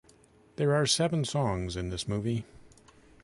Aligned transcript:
There 0.55 0.73
are 0.73 0.87
seven 0.87 1.23
songs 1.25 1.75
in 1.75 1.89
this 1.89 2.07
movie. 2.07 2.43